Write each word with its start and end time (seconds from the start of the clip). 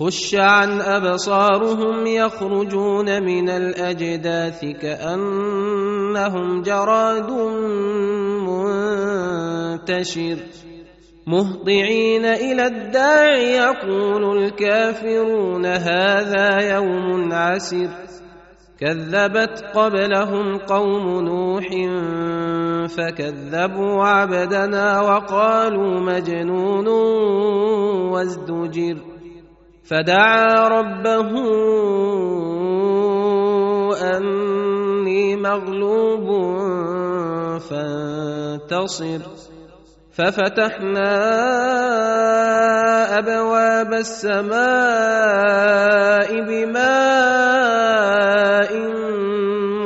خش 0.00 0.34
عن 0.34 0.80
أبصارهم 0.80 2.06
يخرجون 2.06 3.22
من 3.22 3.48
الأجداث 3.48 4.64
كأنهم 4.82 6.62
جراد 6.62 7.30
منتشر. 9.78 10.36
مهطعين 11.26 12.24
إلى 12.24 12.66
الداع 12.66 13.36
يقول 13.36 14.38
الكافرون 14.38 15.66
هذا 15.66 16.74
يوم 16.74 17.32
عسر. 17.32 17.88
كذبت 18.80 19.64
قبلهم 19.74 20.58
قوم 20.58 21.20
نوح 21.20 21.68
فكذبوا 22.88 24.04
عبدنا 24.04 25.00
وقالوا 25.00 26.00
مجنون 26.00 26.88
وازدجر. 28.12 29.13
فدعا 29.84 30.68
ربه 30.68 31.30
أني 34.16 35.36
مغلوب 35.36 36.26
فانتصر. 37.60 39.20
ففتحنا 40.12 41.12
أبواب 43.18 43.92
السماء 43.92 44.54
بماء 46.48 47.50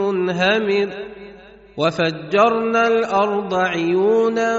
منهمر. 0.01 0.89
وفجرنا 1.79 2.87
الأرض 2.87 3.55
عيونا 3.55 4.59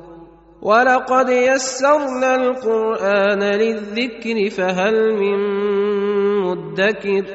ولقد 0.61 1.29
يسرنا 1.29 2.35
القران 2.35 3.43
للذكر 3.43 4.49
فهل 4.49 5.13
من 5.13 5.39
مدكر 6.41 7.25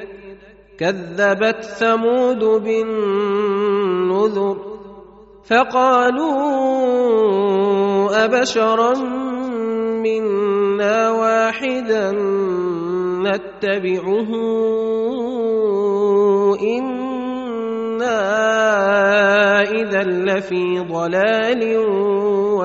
كذبت 0.78 1.65
ثمود 1.65 2.44
بالنذر 2.62 4.56
فقالوا 5.44 6.34
ابشرا 8.25 8.94
منا 10.03 11.10
واحدا 11.10 12.12
نتبعه 13.22 14.28
أنا 16.62 18.16
اذا 19.62 20.03
لفي 20.03 20.78
ضلال 20.78 21.76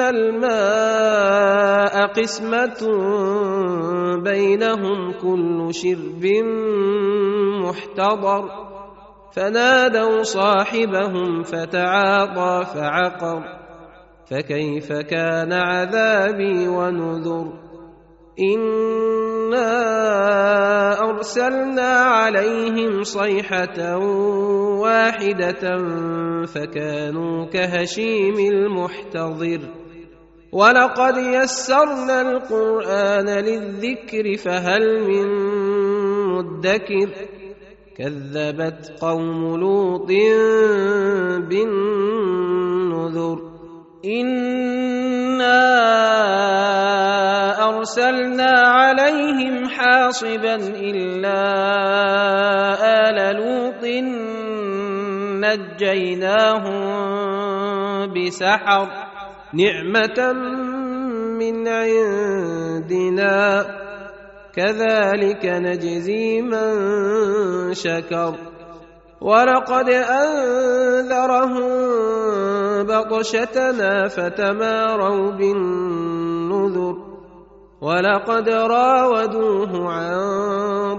الماء 0.00 1.96
قسمة 2.06 2.80
بينهم 4.24 5.12
كل 5.12 5.74
شرب 5.74 6.24
محتضر 7.64 8.68
فنادوا 9.32 10.22
صاحبهم 10.22 11.42
فتعاطى 11.42 12.64
فعقر 12.74 13.42
فكيف 14.30 14.92
كان 14.92 15.52
عذابي 15.52 16.68
ونذر 16.68 17.52
انا 18.40 19.68
ارسلنا 21.10 21.92
عليهم 21.92 23.02
صيحه 23.02 23.96
واحدة 24.80 25.76
فكانوا 26.46 27.46
كهشيم 27.46 28.34
المحتضر 28.38 29.77
ولقد 30.52 31.16
يسرنا 31.16 32.20
القران 32.20 33.28
للذكر 33.28 34.36
فهل 34.36 35.02
من 35.04 35.28
مدكر 36.28 37.08
كذبت 37.96 38.92
قوم 39.00 39.56
لوط 39.56 40.06
بالنذر 41.48 43.38
انا 44.04 45.58
ارسلنا 47.68 48.50
عليهم 48.50 49.68
حاصبا 49.68 50.54
الا 50.54 51.40
ال 53.10 53.36
لوط 53.36 53.84
نجيناهم 55.44 56.82
بسحر 58.14 59.07
نعمة 59.54 60.32
من 61.38 61.68
عندنا. 61.68 63.66
كذلك 64.54 65.46
نجزي 65.46 66.42
من 66.42 66.74
شكر. 67.74 68.34
ولقد 69.20 69.88
أنذرهم 69.88 71.62
بطشتنا 72.86 74.08
فتماروا 74.08 75.30
بالنذر. 75.30 76.94
ولقد 77.80 78.48
راودوه 78.48 79.92
عن 79.92 80.18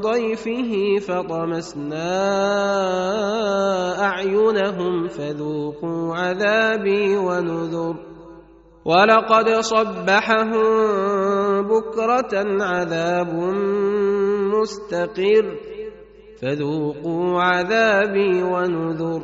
ضيفه 0.01 0.99
فطمسنا 1.07 2.11
أعينهم 4.01 5.07
فذوقوا 5.07 6.15
عذابي 6.15 7.17
ونذر. 7.17 8.08
ولقد 8.85 9.49
صبحهم 9.49 10.63
بكرة 11.61 12.63
عذاب 12.63 13.33
مستقر. 14.53 15.57
فذوقوا 16.41 17.41
عذابي 17.41 18.43
ونذر. 18.43 19.23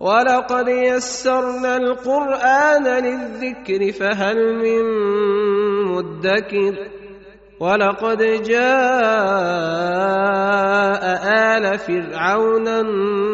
ولقد 0.00 0.68
يسرنا 0.68 1.76
القرآن 1.76 2.84
للذكر 3.04 3.92
فهل 3.92 4.36
من 4.56 4.84
مدكر. 5.84 6.74
ولقد 7.60 8.22
جاء 8.22 8.64
آل 11.24 11.78
فرعون 11.78 12.68
النذر. 12.68 13.33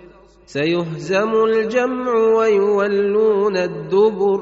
سيهزم 0.53 1.43
الجمع 1.43 2.13
ويولون 2.13 3.57
الدبر 3.57 4.41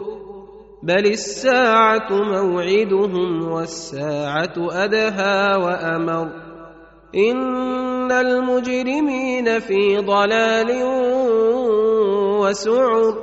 بل 0.83 1.05
الساعة 1.05 2.07
موعدهم 2.11 3.51
والساعة 3.51 4.55
أدهى 4.57 5.55
وأمر. 5.55 6.27
إن 7.15 8.11
المجرمين 8.11 9.59
في 9.59 9.97
ضلال 9.97 10.83
وسعر 12.41 13.13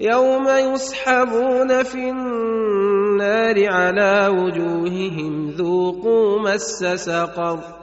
يوم 0.00 0.48
يسحبون 0.48 1.82
في 1.82 2.10
النار 2.10 3.72
على 3.72 4.28
وجوههم 4.28 5.50
ذوقوا 5.50 6.40
مس 6.40 6.84
سقر. 6.94 7.77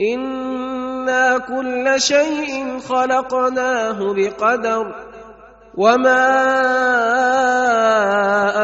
أنا 0.00 1.38
كل 1.38 2.00
شيء 2.00 2.78
خلقناه 2.78 4.14
بقدر 4.14 4.94
وما 5.74 6.26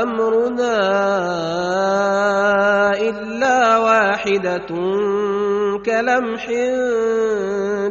امرنا 0.02 0.76
الا 3.00 3.78
واحدة 3.78 4.66
كلمح 5.86 6.46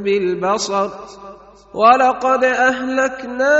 بالبصر 0.04 0.90
ولقد 1.74 2.44
اهلكنا 2.44 3.56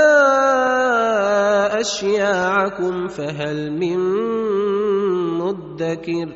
اشياعكم 1.80 3.08
فهل 3.08 3.72
من 3.72 3.98
مدكر 5.38 6.28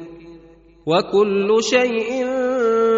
وكل 0.86 1.48
شيء 1.62 2.26